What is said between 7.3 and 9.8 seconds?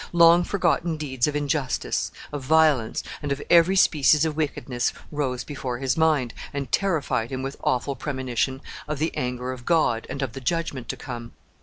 him with awful premonition of the anger of